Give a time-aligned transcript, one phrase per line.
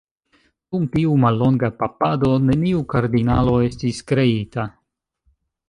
[0.69, 4.69] Dum tiu mallonga papado neniu kardinalo estis kreita.